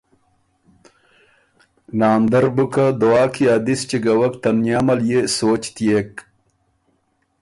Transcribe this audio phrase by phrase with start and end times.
[1.99, 6.11] ناندر بُو که دعا کی ا دِس چګوک تنیامه ليې سوچ تيېک